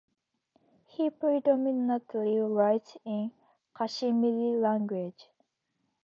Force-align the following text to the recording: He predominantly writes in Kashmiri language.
He 0.87 1.11
predominantly 1.11 2.39
writes 2.39 2.97
in 3.05 3.31
Kashmiri 3.77 4.59
language. 4.59 5.29